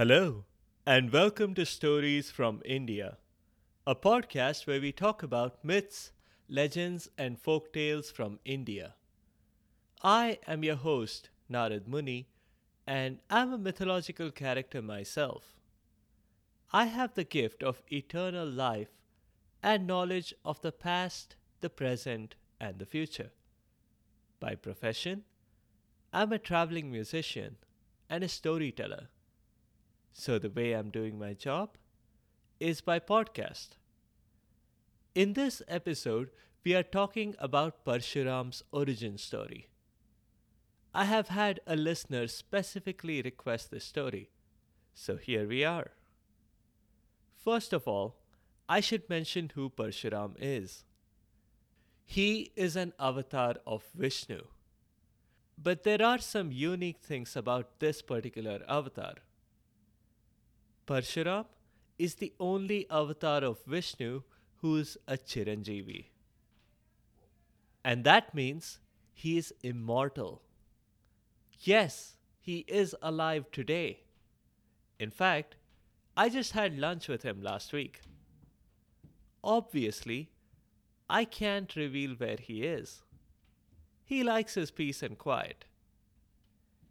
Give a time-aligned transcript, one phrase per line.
[0.00, 0.46] Hello,
[0.86, 3.18] and welcome to Stories from India,
[3.86, 6.12] a podcast where we talk about myths,
[6.48, 8.94] legends, and folk tales from India.
[10.02, 12.28] I am your host, Narad Muni,
[12.86, 15.58] and I'm a mythological character myself.
[16.72, 19.02] I have the gift of eternal life
[19.62, 23.32] and knowledge of the past, the present, and the future.
[24.40, 25.24] By profession,
[26.10, 27.56] I'm a traveling musician
[28.08, 29.08] and a storyteller.
[30.12, 31.76] So, the way I'm doing my job
[32.58, 33.70] is by podcast.
[35.14, 36.30] In this episode,
[36.64, 39.68] we are talking about Parshuram's origin story.
[40.92, 44.28] I have had a listener specifically request this story,
[44.94, 45.92] so here we are.
[47.44, 48.16] First of all,
[48.68, 50.84] I should mention who Parshuram is.
[52.04, 54.42] He is an avatar of Vishnu.
[55.56, 59.14] But there are some unique things about this particular avatar.
[60.86, 61.46] Parshuram
[61.98, 64.22] is the only avatar of Vishnu
[64.56, 66.06] who's a Chiranjeevi.
[67.84, 68.78] And that means
[69.12, 70.42] he is immortal.
[71.60, 74.00] Yes, he is alive today.
[74.98, 75.56] In fact,
[76.16, 78.00] I just had lunch with him last week.
[79.42, 80.30] Obviously,
[81.08, 83.02] I can't reveal where he is.
[84.04, 85.64] He likes his peace and quiet.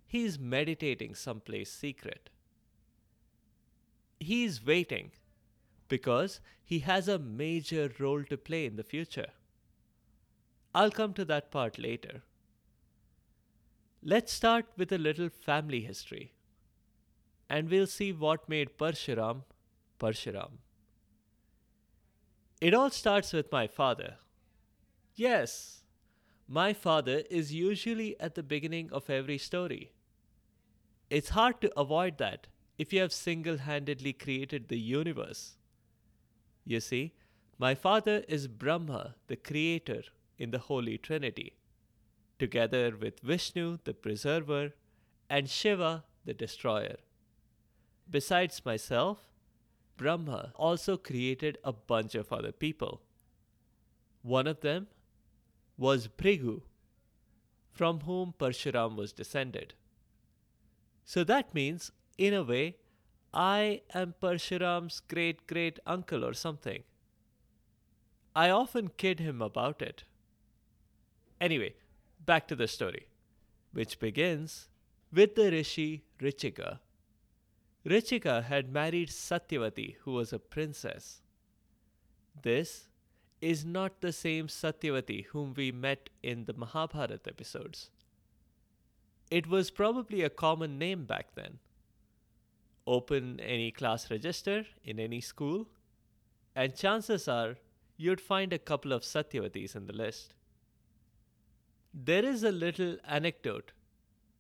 [0.07, 2.29] He's meditating someplace secret.
[4.19, 5.11] He's waiting
[5.87, 9.29] because he has a major role to play in the future.
[10.73, 12.21] I'll come to that part later.
[14.03, 16.33] Let's start with a little family history
[17.49, 19.43] and we'll see what made Parshuram
[19.99, 20.59] Parshuram.
[22.61, 24.15] It all starts with my father.
[25.15, 25.83] Yes,
[26.47, 29.91] my father is usually at the beginning of every story.
[31.09, 32.47] It's hard to avoid that
[32.79, 35.57] if you have single handedly created the universe.
[36.65, 37.13] You see,
[37.57, 40.03] my father is Brahma, the creator
[40.37, 41.57] in the Holy Trinity,
[42.39, 44.71] together with Vishnu, the preserver,
[45.29, 46.95] and Shiva, the destroyer.
[48.09, 49.27] Besides myself,
[49.97, 53.01] Brahma also created a bunch of other people.
[54.21, 54.87] One of them
[55.77, 56.61] was Bhrigu,
[57.73, 59.73] from whom Parshuram was descended.
[61.03, 61.91] So that means,
[62.27, 62.75] in a way,
[63.33, 66.83] I am Parshuram's great great uncle or something.
[68.35, 70.03] I often kid him about it.
[71.39, 71.73] Anyway,
[72.25, 73.08] back to the story,
[73.71, 74.67] which begins
[75.19, 76.79] with the rishi Richika
[77.85, 81.21] Richika had married Satyavati, who was a princess.
[82.41, 82.89] This
[83.41, 87.89] is not the same Satyavati whom we met in the Mahabharata episodes.
[89.31, 91.59] It was probably a common name back then.
[92.89, 95.67] Open any class register in any school,
[96.55, 97.58] and chances are
[97.98, 100.33] you'd find a couple of Satyavatis in the list.
[101.94, 103.73] There is a little anecdote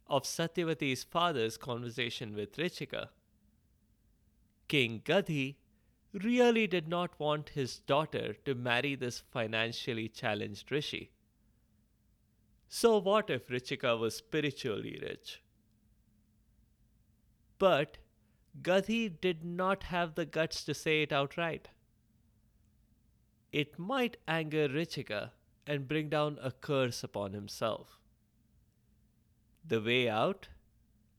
[0.07, 3.09] of Satyavati's father's conversation with Richika.
[4.67, 5.57] King Gadhi
[6.11, 11.11] really did not want his daughter to marry this financially challenged rishi.
[12.67, 15.39] So, what if Richika was spiritually rich?
[17.59, 17.99] But
[18.61, 21.69] Gadhi did not have the guts to say it outright.
[23.51, 25.31] It might anger Richika
[25.65, 27.99] and bring down a curse upon himself.
[29.65, 30.49] The way out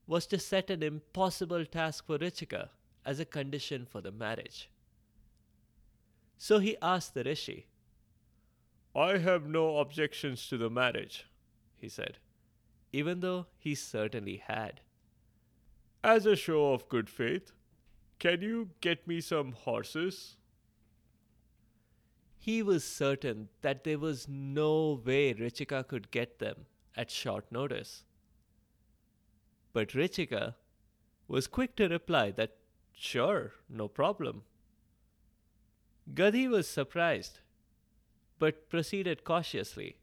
[0.07, 2.69] was to set an impossible task for Richika
[3.05, 4.69] as a condition for the marriage.
[6.37, 7.67] So he asked the rishi,
[8.95, 11.27] I have no objections to the marriage,
[11.77, 12.17] he said,
[12.91, 14.81] even though he certainly had.
[16.03, 17.51] As a show of good faith,
[18.17, 20.37] can you get me some horses?
[22.39, 26.65] He was certain that there was no way Richika could get them
[26.97, 28.03] at short notice.
[29.73, 30.55] But Richika
[31.27, 32.57] was quick to reply that
[32.93, 34.43] Sure, no problem.
[36.13, 37.39] Gadhi was surprised,
[38.37, 39.97] but proceeded cautiously.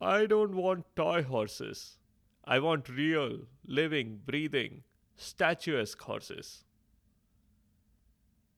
[0.00, 1.98] I don't want toy horses.
[2.44, 4.82] I want real, living, breathing,
[5.16, 6.64] statuesque horses.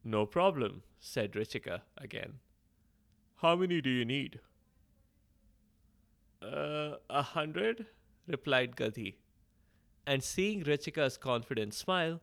[0.05, 2.35] No problem, said Richika again.
[3.37, 4.41] How many do you need?
[6.41, 7.87] Uh, a hundred,
[8.27, 9.17] replied Gadhi.
[10.07, 12.21] And seeing Richika's confident smile,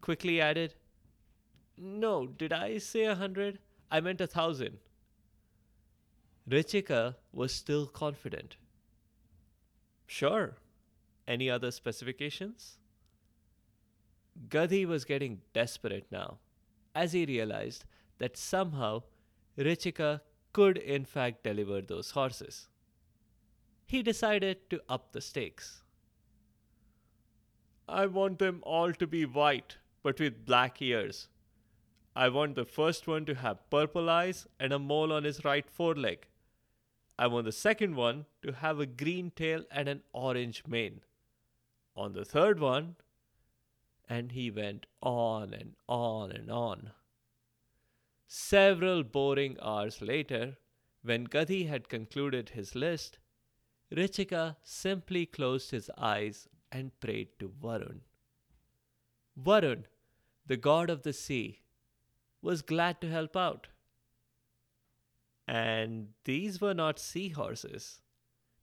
[0.00, 0.74] quickly added,
[1.76, 3.58] No, did I say a hundred?
[3.90, 4.78] I meant a thousand.
[6.48, 8.56] Richika was still confident.
[10.06, 10.56] Sure.
[11.28, 12.78] Any other specifications?
[14.48, 16.38] Gadhi was getting desperate now,
[16.94, 17.84] as he realized
[18.16, 19.02] that somehow
[19.58, 20.22] Richika
[20.54, 22.68] could in fact deliver those horses.
[23.86, 25.82] He decided to up the stakes.
[27.86, 31.28] I want them all to be white, but with black ears.
[32.16, 35.68] I want the first one to have purple eyes and a mole on his right
[35.68, 36.26] foreleg.
[37.18, 41.00] I want the second one to have a green tail and an orange mane.
[41.98, 42.94] On the third one,
[44.08, 46.92] and he went on and on and on.
[48.28, 50.58] Several boring hours later,
[51.02, 53.18] when Gadhi had concluded his list,
[53.90, 58.02] Richika simply closed his eyes and prayed to Varun.
[59.36, 59.86] Varun,
[60.46, 61.62] the god of the sea,
[62.40, 63.66] was glad to help out.
[65.48, 68.02] And these were not seahorses,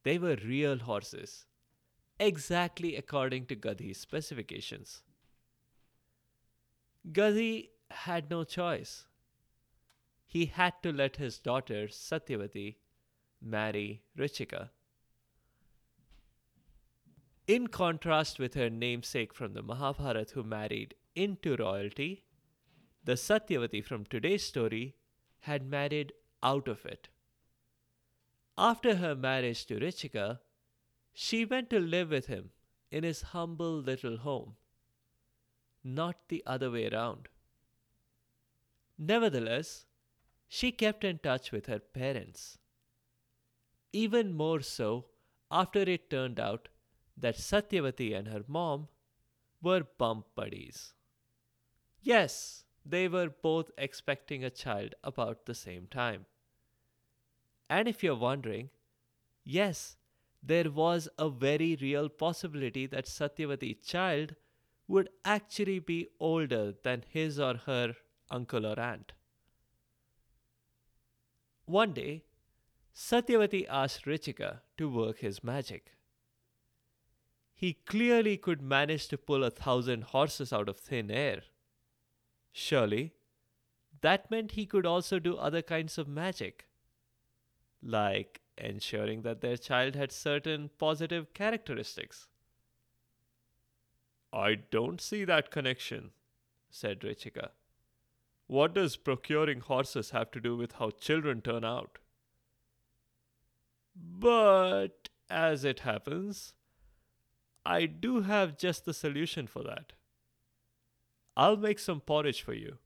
[0.04, 1.48] they were real horses,
[2.20, 5.02] exactly according to Gadhi's specifications.
[7.12, 9.06] Gadhi had no choice.
[10.26, 12.76] He had to let his daughter Satyavati
[13.42, 14.70] marry Richika.
[17.48, 22.24] In contrast with her namesake from the Mahabharata who married into royalty,
[23.04, 24.96] the Satyavati from today's story
[25.42, 27.10] had married out of it.
[28.58, 30.40] After her marriage to Richika,
[31.18, 32.50] she went to live with him
[32.92, 34.56] in his humble little home,
[35.82, 37.30] not the other way around.
[38.98, 39.86] Nevertheless,
[40.50, 42.58] she kept in touch with her parents.
[43.94, 45.06] Even more so
[45.50, 46.68] after it turned out
[47.16, 48.90] that Satyavati and her mom
[49.62, 50.94] were bump buddies.
[52.02, 56.26] Yes, they were both expecting a child about the same time.
[57.70, 58.70] And if you're wondering,
[59.46, 59.96] yes,
[60.46, 64.36] there was a very real possibility that Satyavati's child
[64.88, 67.96] would actually be older than his or her
[68.30, 69.14] uncle or aunt.
[71.66, 72.26] One day,
[72.94, 75.94] Satyavati asked Richika to work his magic.
[77.56, 81.42] He clearly could manage to pull a thousand horses out of thin air.
[82.52, 83.14] Surely,
[84.02, 86.68] that meant he could also do other kinds of magic,
[87.82, 92.28] like ensuring that their child had certain positive characteristics.
[94.32, 96.12] I don't see that connection,
[96.70, 97.50] said Richika.
[98.48, 101.98] What does procuring horses have to do with how children turn out?
[103.96, 106.54] But, as it happens,
[107.66, 109.94] I do have just the solution for that.
[111.36, 112.78] I'll make some porridge for you.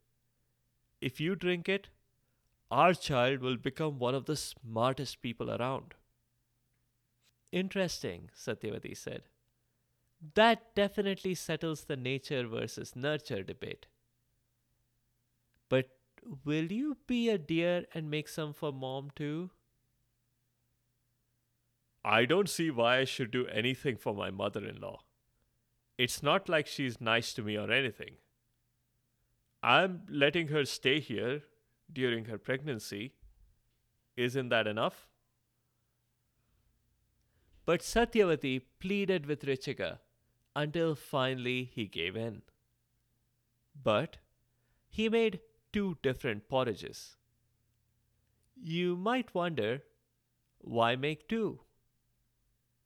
[1.01, 1.89] If you drink it,
[2.71, 5.95] our child will become one of the smartest people around.
[7.51, 9.23] Interesting, Satyavati said.
[10.35, 13.87] That definitely settles the nature versus nurture debate.
[15.69, 15.89] But
[16.45, 19.49] will you be a dear and make some for mom too?
[22.03, 24.99] I don't see why I should do anything for my mother in law.
[25.97, 28.15] It's not like she's nice to me or anything.
[29.61, 31.43] I'm letting her stay here
[31.91, 33.13] during her pregnancy.
[34.15, 35.07] Isn't that enough?
[37.65, 39.99] But Satyavati pleaded with Richika
[40.55, 42.41] until finally he gave in.
[43.81, 44.17] But
[44.89, 45.39] he made
[45.71, 47.15] two different porridges.
[48.61, 49.83] You might wonder
[50.57, 51.61] why make two?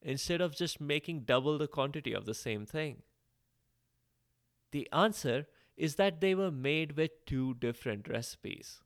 [0.04, 3.02] instead of just making double the quantity of the same thing?
[4.72, 8.82] The answer is that they were made with two different recipes.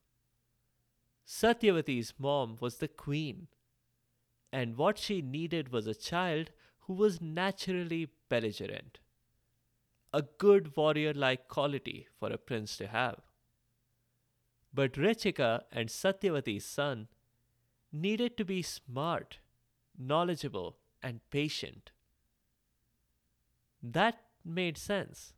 [1.28, 3.48] Satyavati's mom was the queen,
[4.54, 9.00] and what she needed was a child who was naturally belligerent.
[10.14, 13.20] A good warrior like quality for a prince to have.
[14.74, 17.10] But Richika and Satyavati's son
[17.92, 19.40] needed to be smart,
[19.98, 21.92] knowledgeable, and patient.
[23.84, 25.34] That made sense.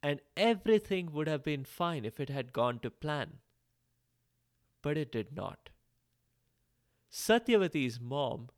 [0.00, 3.38] And everything would have been fine if it had gone to plan.
[4.82, 5.70] But it did not.
[7.10, 8.50] Satyavati's mom,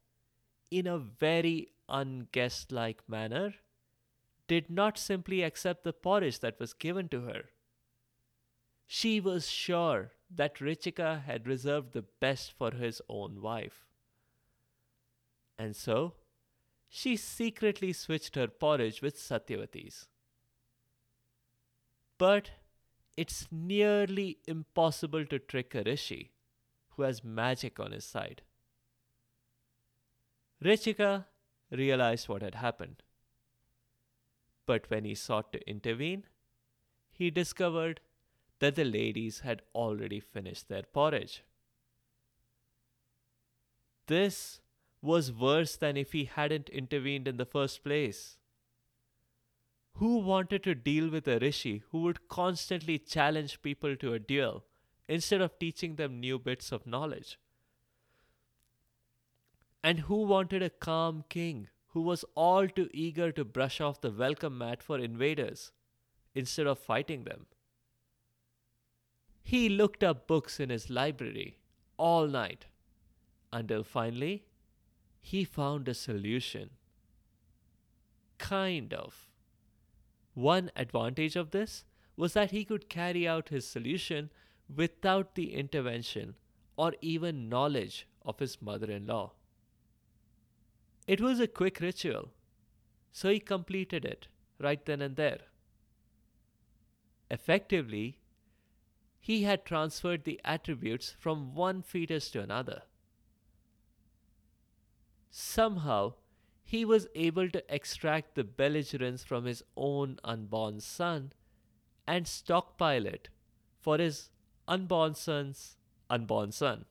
[0.70, 3.54] in a very unguest like manner,
[4.46, 7.50] did not simply accept the porridge that was given to her.
[8.86, 13.86] She was sure that Richika had reserved the best for his own wife.
[15.58, 16.14] And so,
[16.88, 20.08] she secretly switched her porridge with Satyavati's.
[22.18, 22.50] But
[23.16, 26.32] it's nearly impossible to trick a rishi
[26.90, 28.42] who has magic on his side.
[30.62, 31.26] Richika
[31.70, 33.02] realized what had happened.
[34.66, 36.24] But when he sought to intervene,
[37.10, 38.00] he discovered
[38.60, 41.42] that the ladies had already finished their porridge.
[44.06, 44.60] This
[45.02, 48.38] was worse than if he hadn't intervened in the first place.
[49.98, 54.64] Who wanted to deal with a rishi who would constantly challenge people to a duel
[55.06, 57.38] instead of teaching them new bits of knowledge?
[59.84, 64.10] And who wanted a calm king who was all too eager to brush off the
[64.10, 65.70] welcome mat for invaders
[66.34, 67.46] instead of fighting them?
[69.44, 71.58] He looked up books in his library
[71.96, 72.66] all night
[73.52, 74.44] until finally
[75.20, 76.70] he found a solution.
[78.38, 79.28] Kind of.
[80.34, 81.84] One advantage of this
[82.16, 84.30] was that he could carry out his solution
[84.74, 86.34] without the intervention
[86.76, 89.32] or even knowledge of his mother in law.
[91.06, 92.30] It was a quick ritual,
[93.12, 95.40] so he completed it right then and there.
[97.30, 98.18] Effectively,
[99.20, 102.82] he had transferred the attributes from one fetus to another.
[105.30, 106.14] Somehow,
[106.64, 111.32] he was able to extract the belligerence from his own unborn son
[112.06, 113.28] and stockpile it
[113.80, 114.30] for his
[114.66, 115.76] unborn son's
[116.08, 116.86] unborn son,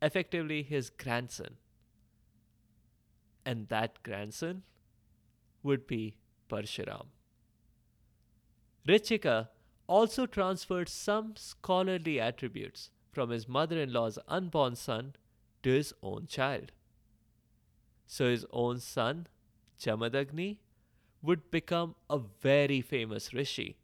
[0.00, 1.56] effectively his grandson.
[3.44, 4.62] And that grandson
[5.62, 6.16] would be
[6.48, 7.06] Parshuram.
[8.88, 9.48] Richika
[9.86, 15.14] also transferred some scholarly attributes from his mother in law's unborn son
[15.62, 16.72] to his own child.
[18.06, 19.26] So his own son,
[19.80, 20.58] Jamadagni,
[21.22, 23.76] would become a very famous rishi.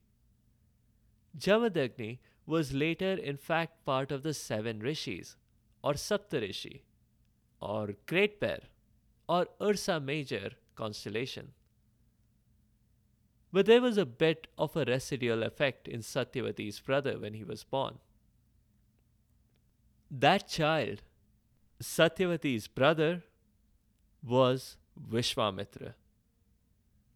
[1.37, 5.37] Jamadagni was later, in fact, part of the seven rishis,
[5.83, 6.83] or Saptarishi,
[7.61, 8.61] or Great Bear,
[9.29, 11.53] or Ursa Major constellation.
[13.53, 17.65] But there was a bit of a residual effect in Satyavati's brother when he was
[17.65, 17.99] born.
[20.11, 21.03] That child,
[21.83, 23.23] Satyavati's brother,
[24.23, 24.77] was
[25.11, 25.95] Vishwamitra.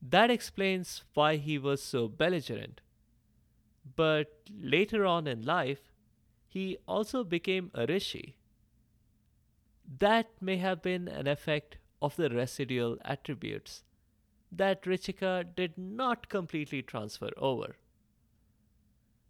[0.03, 2.81] That explains why he was so belligerent.
[3.95, 5.93] But later on in life,
[6.49, 8.37] he also became a rishi.
[9.99, 13.85] That may have been an effect of the residual attributes
[14.53, 17.77] that Richika did not completely transfer over.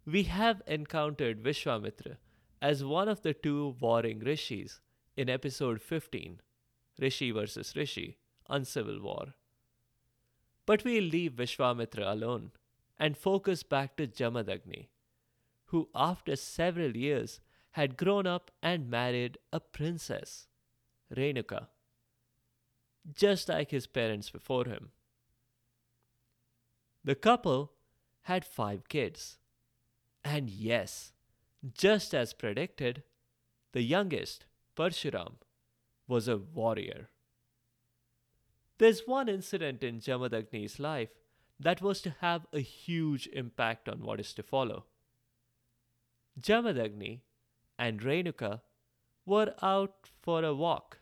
[0.05, 2.17] We have encountered Vishwamitra
[2.61, 4.79] as one of the two warring rishis
[5.15, 6.39] in episode 15
[6.99, 8.17] Rishi versus Rishi,
[8.49, 9.35] Uncivil War.
[10.65, 12.51] But we'll leave Vishwamitra alone
[12.99, 14.87] and focus back to Jamadagni,
[15.65, 17.39] who after several years
[17.71, 20.47] had grown up and married a princess,
[21.15, 21.67] Renuka,
[23.13, 24.89] just like his parents before him.
[27.03, 27.71] The couple
[28.23, 29.37] had five kids.
[30.25, 31.13] And yes,
[31.73, 33.03] just as predicted,
[33.71, 35.35] the youngest, Parshuram,
[36.07, 37.09] was a warrior.
[38.77, 41.09] There's one incident in Jamadagni's life
[41.59, 44.85] that was to have a huge impact on what is to follow.
[46.39, 47.21] Jamadagni
[47.79, 48.61] and Renuka
[49.25, 50.99] were out for a walk.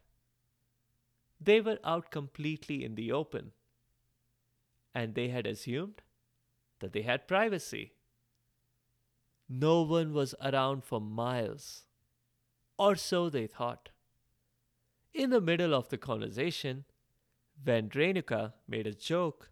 [1.42, 3.52] They were out completely in the open,
[4.94, 6.02] and they had assumed
[6.80, 7.92] that they had privacy.
[9.50, 11.84] No one was around for miles,
[12.80, 13.90] or so they thought.
[15.15, 16.84] In the middle of the conversation,
[17.63, 19.50] when Renuka made a joke,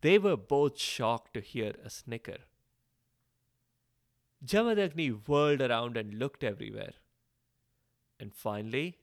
[0.00, 2.38] they were both shocked to hear a snicker.
[4.42, 6.94] Jamadagni whirled around and looked everywhere,
[8.18, 8.96] and finally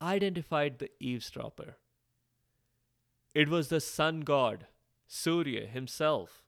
[0.00, 1.76] identified the eavesdropper.
[3.34, 4.68] It was the sun god,
[5.08, 6.44] Surya himself.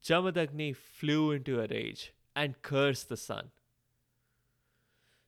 [0.00, 3.50] Jamadagni flew into a rage and cursed the sun.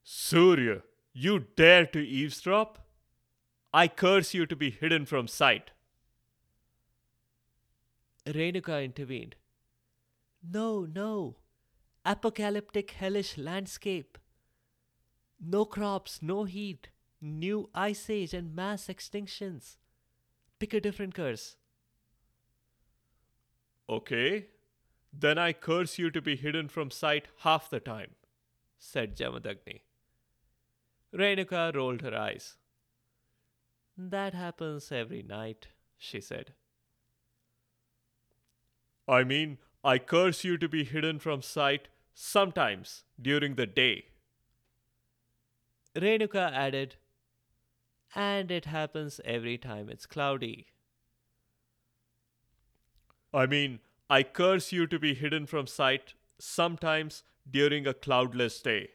[0.05, 0.83] Surya,
[1.15, 2.81] you dare to eavesdrop?
[3.73, 5.71] I curse you to be hidden from sight.
[8.27, 9.37] Renuka intervened.
[10.43, 11.37] No, no.
[12.05, 14.19] Apocalyptic hellish landscape.
[15.41, 16.89] No crops, no heat,
[17.21, 19.77] new ice age and mass extinctions.
[20.59, 21.57] Pick a different curse.
[23.89, 24.47] Okay,
[25.13, 28.15] then I curse you to be hidden from sight half the time,
[28.79, 29.81] said Jamadagni.
[31.15, 32.57] Renuka rolled her eyes.
[33.97, 36.55] That happens every night, she said.
[39.07, 44.07] I mean, I curse you to be hidden from sight sometimes during the day.
[45.95, 46.97] Renuka added,
[48.15, 50.67] and it happens every time it's cloudy.
[53.33, 53.81] I mean,
[54.11, 58.91] I curse you to be hidden from sight, sometimes during a cloudless day.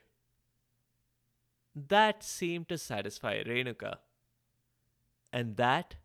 [1.87, 3.99] That seemed to satisfy Renuka.
[5.31, 5.95] And that,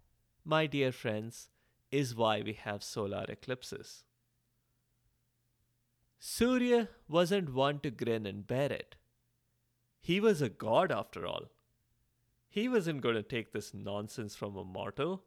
[0.45, 1.49] my dear friends,
[1.90, 4.04] is why we have solar eclipses.
[6.19, 8.97] Surya wasn't one to grin and bear it.
[10.00, 11.50] He was a god after all.
[12.49, 15.25] He wasn't going to take this nonsense from a mortal,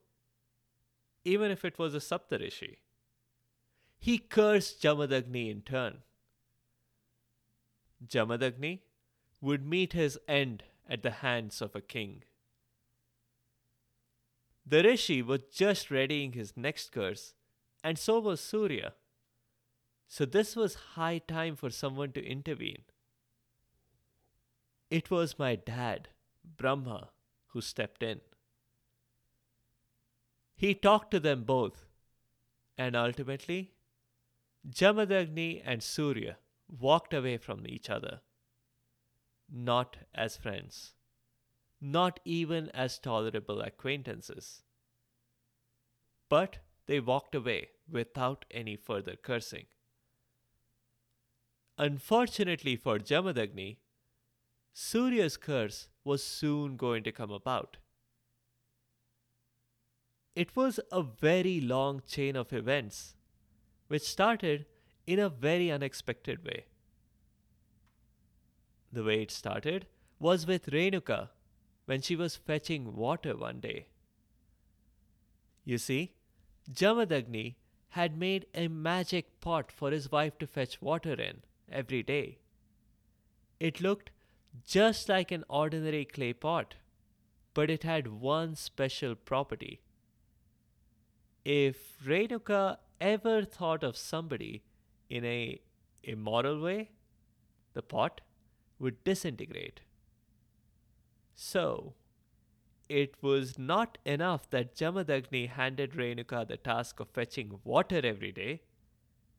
[1.26, 2.78] even if it was a Saptarishi.
[4.00, 6.04] He cursed Jamadagni in turn.
[8.06, 8.80] Jamadagni
[9.42, 12.24] would meet his end at the hands of a king.
[14.66, 17.34] The Rishi was just readying his next curse,
[17.84, 18.94] and so was Surya.
[20.08, 22.84] So this was high time for someone to intervene.
[24.90, 26.10] It was my dad,
[26.44, 27.10] Brahma,
[27.48, 28.22] who stepped in.
[30.56, 31.86] He talked to them both,
[32.78, 33.74] and ultimately,
[34.68, 38.22] Jamadagni and Surya walked away from each other.
[39.52, 40.94] Not as friends,
[41.80, 44.64] not even as tolerable acquaintances.
[46.30, 49.66] But they walked away without any further cursing.
[51.78, 53.78] Unfortunately for Jamadagni,
[54.74, 57.78] Surya's curse was soon going to come about.
[60.36, 63.16] It was a very long chain of events,
[63.88, 64.66] which started
[65.06, 66.66] in a very unexpected way.
[68.92, 69.88] The way it started
[70.20, 71.30] was with Renuka
[71.86, 73.88] when she was fetching water one day.
[75.64, 76.14] You see,
[76.72, 77.56] Jamadagni
[77.90, 82.40] had made a magic pot for his wife to fetch water in every day.
[83.60, 84.12] It looked
[84.66, 86.76] just like an ordinary clay pot,
[87.54, 89.82] but it had one special property.
[91.44, 94.64] If Renuka ever thought of somebody
[95.10, 95.60] in a
[96.04, 96.92] immoral way,
[97.74, 98.22] the pot
[98.80, 99.82] would disintegrate.
[101.36, 101.94] So,
[102.90, 108.62] it was not enough that Jamadagni handed Renuka the task of fetching water every day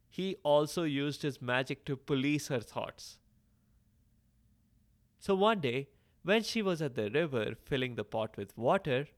[0.09, 3.19] he also used his magic to police her thoughts.
[5.19, 5.89] So one day,
[6.23, 9.09] when she was at the river filling the pot with water,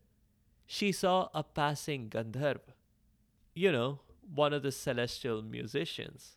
[0.67, 2.75] she saw a passing Gandharva.
[3.55, 4.01] You know,
[4.35, 6.37] one of the celestial musicians.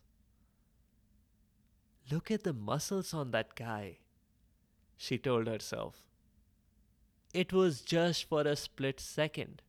[2.10, 3.98] Look at the muscles on that guy,
[4.96, 6.02] she told herself.
[7.32, 9.62] It was just for a split second.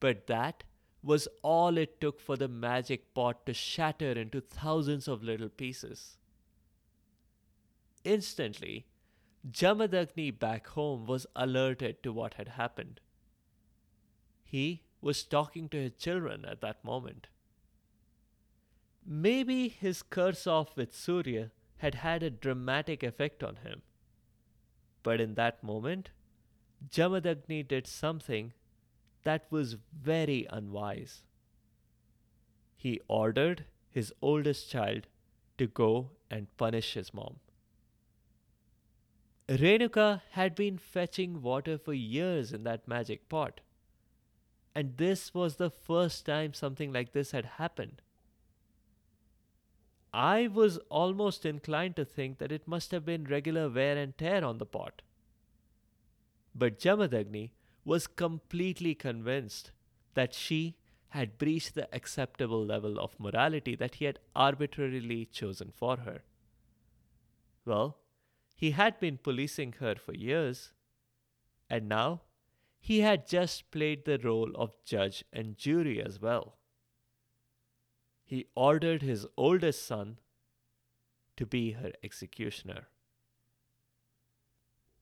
[0.00, 0.64] But that
[1.02, 6.16] was all it took for the magic pot to shatter into thousands of little pieces.
[8.04, 8.86] Instantly,
[9.48, 13.00] Jamadagni back home was alerted to what had happened.
[14.42, 17.28] He was talking to his children at that moment.
[19.10, 23.80] Maybe his curse off with Surya had had a dramatic effect on him.
[25.02, 26.10] But in that moment,
[26.90, 28.52] Jamadagni did something
[29.22, 31.22] that was very unwise.
[32.76, 35.06] He ordered his oldest child
[35.56, 37.36] to go and punish his mom.
[39.48, 43.62] Renuka had been fetching water for years in that magic pot.
[44.74, 48.02] And this was the first time something like this had happened.
[50.12, 54.44] I was almost inclined to think that it must have been regular wear and tear
[54.44, 55.02] on the pot.
[56.54, 57.50] But Jamadagni
[57.84, 59.72] was completely convinced
[60.14, 60.76] that she
[61.10, 66.22] had breached the acceptable level of morality that he had arbitrarily chosen for her.
[67.64, 67.98] Well,
[68.56, 70.72] he had been policing her for years,
[71.70, 72.22] and now
[72.80, 76.56] he had just played the role of judge and jury as well.
[78.28, 80.18] He ordered his oldest son
[81.38, 82.88] to be her executioner.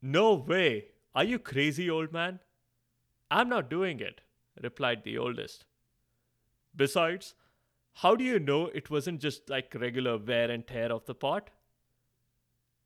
[0.00, 0.90] No way!
[1.12, 2.38] Are you crazy, old man?
[3.28, 4.20] I'm not doing it,
[4.62, 5.64] replied the oldest.
[6.76, 7.34] Besides,
[7.94, 11.50] how do you know it wasn't just like regular wear and tear of the pot?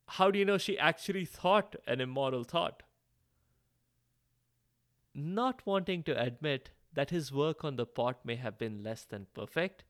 [0.06, 2.82] How do you know she actually thought an immoral thought?
[5.14, 9.26] Not wanting to admit that his work on the pot may have been less than
[9.34, 9.84] perfect,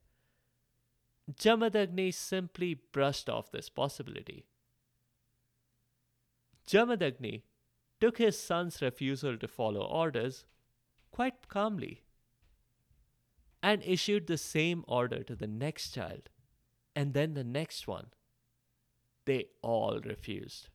[1.36, 4.46] Jamadagni simply brushed off this possibility.
[6.66, 7.42] Jamadagni
[8.00, 10.44] took his son's refusal to follow orders
[11.10, 12.02] quite calmly
[13.62, 16.30] and issued the same order to the next child
[16.96, 18.06] and then the next one.
[19.26, 20.68] They all refused,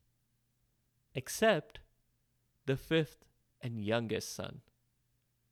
[1.14, 1.80] except
[2.66, 3.26] the fifth
[3.62, 4.62] and youngest son,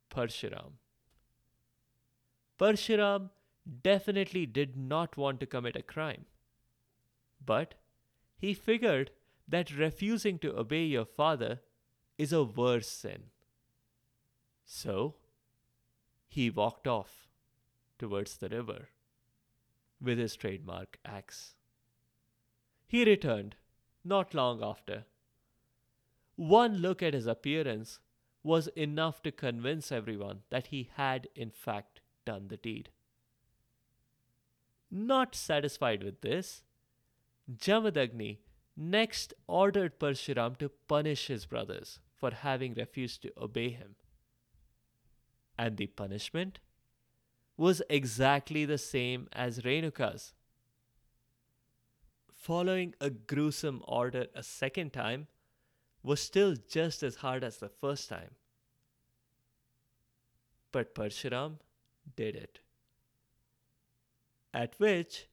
[0.09, 0.73] Parshuram.
[2.59, 3.31] Parshuram
[3.81, 6.25] definitely did not want to commit a crime.
[7.45, 7.75] But
[8.37, 9.11] he figured
[9.47, 11.61] that refusing to obey your father
[12.17, 13.23] is a worse sin.
[14.65, 15.15] So
[16.27, 17.27] he walked off
[17.99, 18.89] towards the river
[20.01, 21.55] with his trademark axe.
[22.85, 23.55] He returned
[24.03, 25.05] not long after.
[26.35, 27.99] One look at his appearance
[28.43, 32.89] was enough to convince everyone that he had, in fact, done the deed.
[34.95, 36.61] Not satisfied with this,
[37.51, 38.37] Jamadagni
[38.77, 43.95] next ordered Parshuram to punish his brothers for having refused to obey him.
[45.57, 46.59] And the punishment
[47.57, 50.33] was exactly the same as Renuka's.
[52.31, 55.25] Following a gruesome order a second time
[56.03, 58.35] was still just as hard as the first time.
[60.71, 61.57] But Parshuram
[62.15, 62.59] did it.
[64.53, 65.27] At which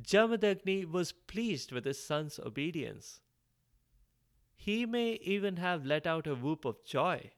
[0.00, 3.20] Jamadagni was pleased with his son's obedience.
[4.56, 7.32] He may even have let out a whoop of joy.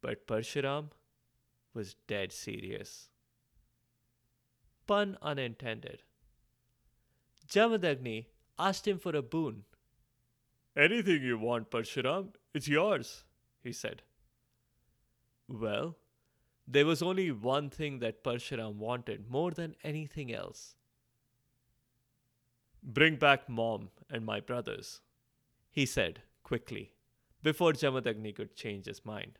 [0.00, 0.90] But Parshuram
[1.74, 3.08] was dead serious.
[4.86, 6.02] Pun unintended.
[7.48, 8.26] Jamadagni
[8.58, 9.64] asked him for a boon.
[10.76, 13.24] Anything you want, Parshuram, it's yours,
[13.62, 14.02] he said.
[15.48, 15.96] Well,
[16.66, 20.74] there was only one thing that Parshuram wanted more than anything else.
[22.82, 25.00] Bring back mom and my brothers,
[25.70, 26.92] he said quickly,
[27.42, 29.38] before Jamadagni could change his mind.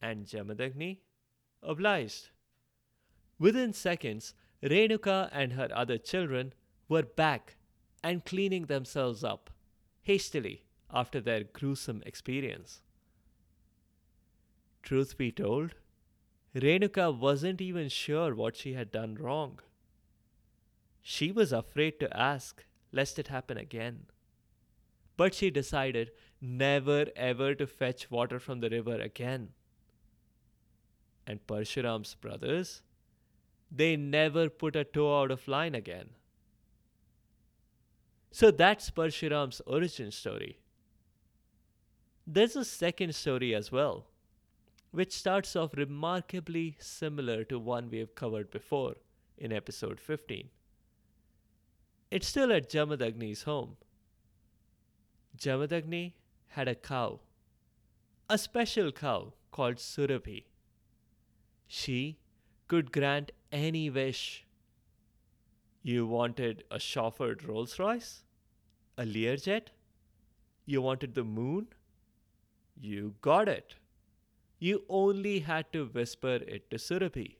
[0.00, 0.98] And Jamadagni
[1.62, 2.30] obliged.
[3.38, 6.52] Within seconds, Renuka and her other children
[6.88, 7.56] were back
[8.02, 9.50] and cleaning themselves up
[10.02, 12.82] hastily after their gruesome experience.
[14.84, 15.74] Truth be told,
[16.54, 19.58] Renuka wasn't even sure what she had done wrong.
[21.00, 24.06] She was afraid to ask, lest it happen again.
[25.16, 29.48] But she decided never ever to fetch water from the river again.
[31.26, 32.82] And Parshuram's brothers,
[33.70, 36.10] they never put a toe out of line again.
[38.30, 40.58] So that's Parshuram's origin story.
[42.26, 44.06] There's a second story as well,
[44.94, 48.94] which starts off remarkably similar to one we have covered before
[49.36, 50.48] in episode 15.
[52.12, 53.76] It's still at Jamadagni's home.
[55.36, 56.12] Jamadagni
[56.46, 57.18] had a cow,
[58.30, 60.44] a special cow called Surabhi.
[61.66, 62.18] She
[62.68, 64.46] could grant any wish.
[65.82, 68.22] You wanted a chauffeured Rolls Royce?
[68.96, 69.70] A Learjet?
[70.66, 71.66] You wanted the moon?
[72.80, 73.74] You got it.
[74.58, 77.36] You only had to whisper it to Surabhi.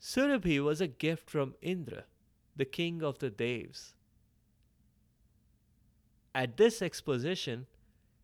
[0.00, 2.04] Surabhi was a gift from Indra
[2.56, 3.92] the king of the Devs.
[6.34, 7.66] At this exposition,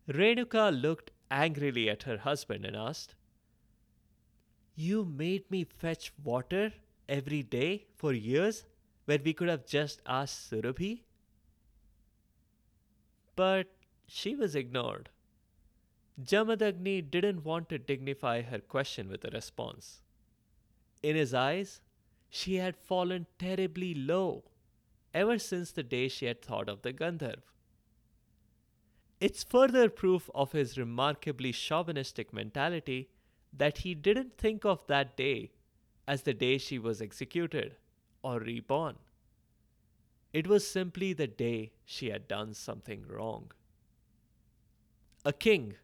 [0.07, 3.15] Renuka looked angrily at her husband and asked,
[4.75, 6.73] You made me fetch water
[7.07, 8.65] every day for years
[9.05, 11.01] when we could have just asked Surabhi?
[13.35, 13.67] But
[14.07, 15.09] she was ignored.
[16.21, 20.01] Jamadagni didn't want to dignify her question with a response.
[21.01, 21.81] In his eyes,
[22.29, 24.43] she had fallen terribly low
[25.13, 27.41] ever since the day she had thought of the Gandharv.
[29.19, 33.09] It's further proof of his remarkably chauvinistic mentality
[33.51, 35.51] that he didn't think of that day
[36.07, 37.75] as the day she was executed
[38.21, 38.97] or reborn.
[40.33, 43.51] It was simply the day she had done something wrong.
[45.23, 45.75] A king,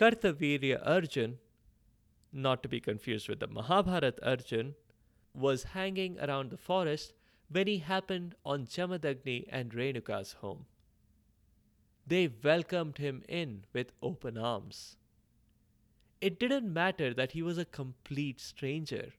[0.00, 1.38] Kartavirya Arjun,
[2.32, 4.74] not to be confused with the Mahabharat Arjun,
[5.34, 7.12] was hanging around the forest
[7.50, 10.64] when he happened on Jamadagni and Renuka's home.
[12.06, 14.96] They welcomed him in with open arms.
[16.22, 19.12] It didn't matter that he was a complete stranger.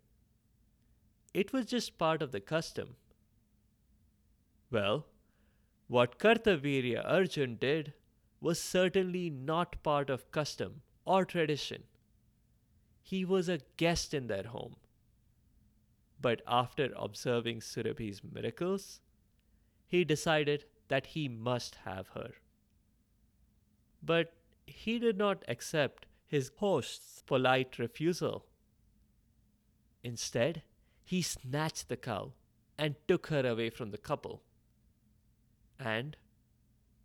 [1.32, 2.96] It was just part of the custom.
[4.72, 5.06] Well,
[5.88, 7.94] what Kartavirya Arjun did
[8.42, 11.84] was certainly not part of custom or tradition.
[13.02, 14.76] He was a guest in their home.
[16.20, 19.00] But after observing Surabhi's miracles,
[19.88, 22.32] he decided that he must have her.
[24.04, 24.34] But
[24.66, 28.46] he did not accept his host's polite refusal.
[30.04, 30.64] Instead,
[31.04, 32.34] he snatched the cow
[32.78, 34.42] and took her away from the couple.
[35.80, 36.16] And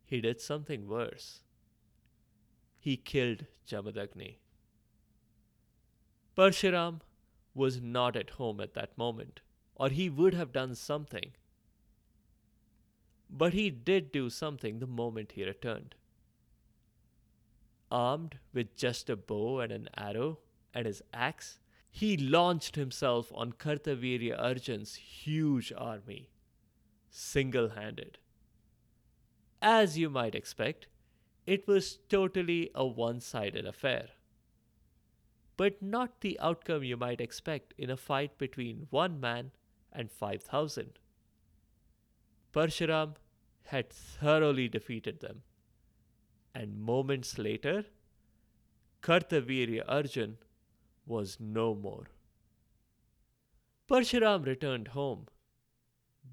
[0.07, 1.41] he did something worse.
[2.79, 4.37] He killed Jamadagni.
[6.37, 7.01] Parshuram
[7.55, 9.41] was not at home at that moment,
[9.75, 11.33] or he would have done something.
[13.29, 15.97] But he did do something the moment he returned.
[17.91, 20.39] Armed with just a bow and an arrow
[20.73, 21.59] and his axe,
[21.91, 26.31] he launched himself on Kartavirya Arjun's huge army,
[27.11, 28.19] single handed.
[29.63, 30.87] As you might expect,
[31.47, 34.09] it was totally a one sided affair.
[35.57, 39.53] But not the outcome you might expect in a fight between one man
[39.93, 40.99] and 5,000.
[42.53, 43.15] Parshuram
[43.65, 45.43] had thoroughly defeated them.
[46.55, 47.85] And moments later,
[49.03, 50.39] Kartavirya Arjun
[51.07, 52.09] was no more.
[53.89, 55.27] Parshuram returned home,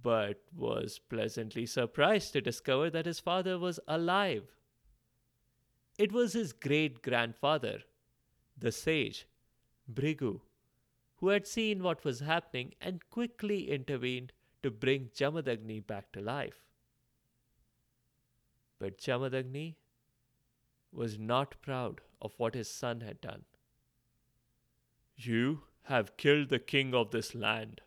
[0.04, 4.44] but was pleasantly surprised to discover that his father was alive.
[5.98, 7.80] It was his great grandfather,
[8.58, 9.28] the sage,
[9.92, 10.42] Bhrigu,
[11.18, 16.66] who had seen what was happening and quickly intervened to bring Jamadagni back to life.
[18.80, 19.76] But Jamadagni
[20.92, 23.44] was not proud of what his son had done.
[25.16, 27.82] You have killed the king of this land,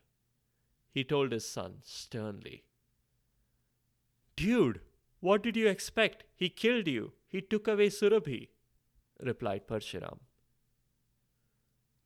[0.97, 2.65] he told his son sternly.
[4.35, 4.81] Dude,
[5.21, 6.25] what did you expect?
[6.35, 7.13] He killed you.
[7.29, 8.49] He took away Surabhi,
[9.23, 10.21] replied Parshuram.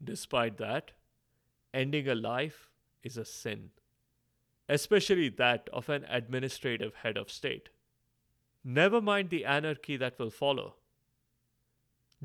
[0.03, 0.91] Despite that,
[1.73, 2.69] ending a life
[3.05, 3.71] is a sin,
[4.69, 7.69] especially that of an administrative head of state.
[8.65, 10.75] Never mind the anarchy that will follow.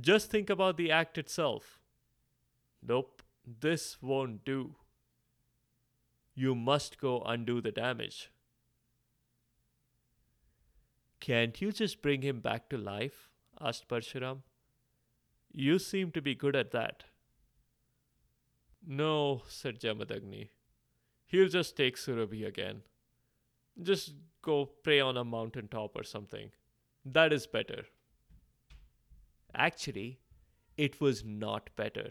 [0.02, 1.80] Just think about the act itself.
[2.82, 4.78] Nope, this won't do.
[6.36, 8.30] You must go undo the damage.
[11.22, 13.30] Can't you just bring him back to life?
[13.60, 14.42] asked Parshuram.
[15.52, 17.06] You seem to be good at that.
[18.86, 20.50] No, said Jamadagni.
[21.26, 22.82] He'll just take Surabhi again.
[23.82, 26.52] Just go pray on a mountain top or something.
[27.06, 27.86] That is better.
[29.56, 30.20] Actually,
[30.78, 32.10] it was not better.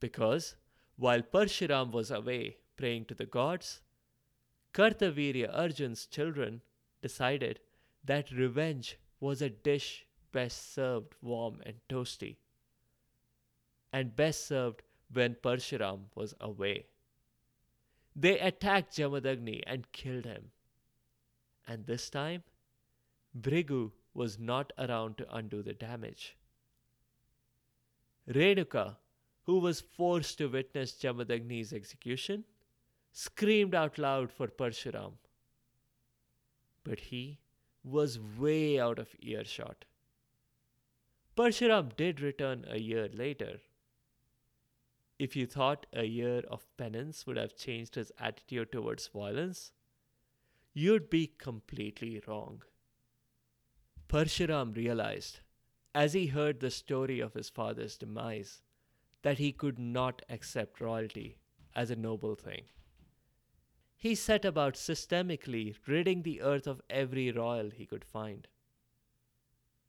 [0.00, 0.56] Because
[0.96, 3.80] while Parshuram was away praying to the gods,
[4.72, 6.62] Kartavirya Arjun's children
[7.02, 7.60] decided
[8.04, 12.36] that revenge was a dish best served warm and toasty,
[13.92, 14.82] and best served
[15.12, 16.86] when Parshuram was away.
[18.16, 20.50] They attacked Jamadagni and killed him.
[21.66, 22.42] And this time,
[23.38, 26.36] Bhrigu was not around to undo the damage.
[28.28, 28.96] Renuka,
[29.44, 32.44] who was forced to witness Jamadagni's execution,
[33.12, 35.12] screamed out loud for Parshuram.
[36.84, 37.38] But he
[37.84, 39.84] was way out of earshot.
[41.36, 43.60] Parshuram did return a year later.
[45.18, 49.72] If you thought a year of penance would have changed his attitude towards violence,
[50.74, 52.62] you'd be completely wrong.
[54.08, 55.40] Parshuram realized,
[55.94, 58.62] as he heard the story of his father's demise,
[59.22, 61.38] that he could not accept royalty
[61.74, 62.64] as a noble thing.
[64.02, 68.48] He set about systemically ridding the earth of every royal he could find.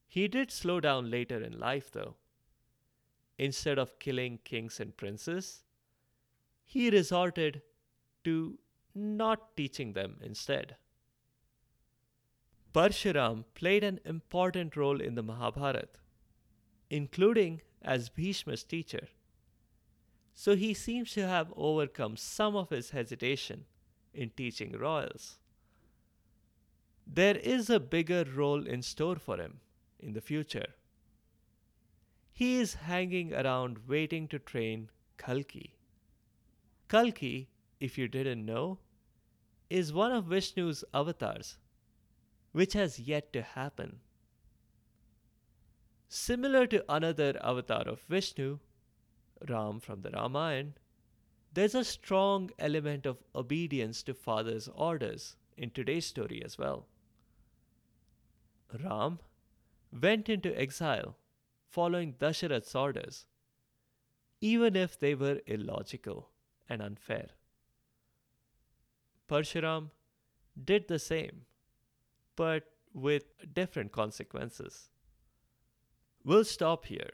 [0.08, 2.17] He did slow down later in life, though.
[3.39, 5.63] Instead of killing kings and princes,
[6.63, 7.63] he resorted
[8.23, 8.60] to
[8.93, 10.76] not teaching them instead.
[12.71, 15.88] Parshuram played an important role in the Mahabharata,
[16.91, 19.08] including as Bhishma's teacher.
[20.36, 23.65] So he seems to have overcome some of his hesitation
[24.13, 25.38] in teaching royals.
[27.06, 29.60] There is a bigger role in store for him
[29.99, 30.73] in the future.
[32.32, 35.76] He is hanging around waiting to train Kalki.
[36.88, 37.49] Kalki,
[37.80, 38.80] if you didn't know,
[39.69, 41.58] is one of Vishnu's avatars
[42.52, 43.99] which has yet to happen.
[46.08, 48.60] Similar to another avatar of Vishnu,
[49.49, 50.73] Ram from the Ramayana,
[51.54, 56.88] there's a strong element of obedience to father's orders in today's story as well.
[58.84, 59.20] Ram
[60.02, 61.16] went into exile
[61.70, 63.26] following Dasharath's orders,
[64.42, 66.30] even if they were illogical
[66.68, 67.28] and unfair.
[69.30, 69.92] Parshuram
[70.63, 71.46] did the same
[72.36, 72.63] but
[72.94, 74.89] with different consequences.
[76.24, 77.12] We'll stop here.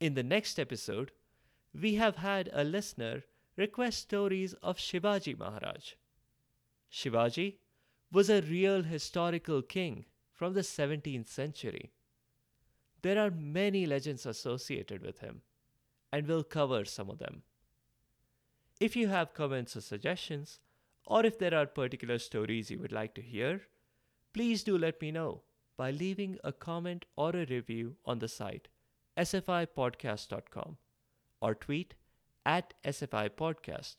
[0.00, 1.12] In the next episode,
[1.78, 3.24] we have had a listener
[3.58, 5.94] request stories of Shivaji Maharaj.
[6.90, 7.56] Shivaji
[8.12, 11.90] was a real historical king from the 17th century.
[13.02, 15.42] There are many legends associated with him,
[16.12, 17.42] and we'll cover some of them.
[18.80, 20.60] If you have comments or suggestions,
[21.04, 23.62] or if there are particular stories you would like to hear,
[24.32, 25.42] please do let me know
[25.76, 28.68] by leaving a comment or a review on the site
[29.16, 30.76] sfipodcast.com
[31.40, 31.94] or tweet
[32.48, 33.96] at sfipodcast.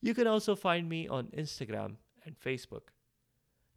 [0.00, 2.92] You can also find me on Instagram and Facebook.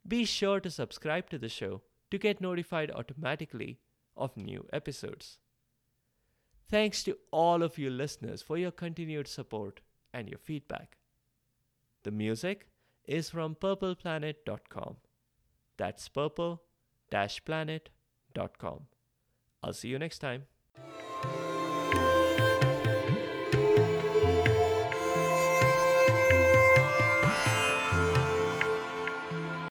[0.07, 3.79] Be sure to subscribe to the show to get notified automatically
[4.15, 5.39] of new episodes.
[6.69, 9.81] Thanks to all of you listeners for your continued support
[10.13, 10.97] and your feedback.
[12.03, 12.67] The music
[13.05, 14.95] is from purpleplanet.com.
[15.77, 16.61] That's purple
[17.09, 18.79] planet.com.
[19.63, 20.43] I'll see you next time.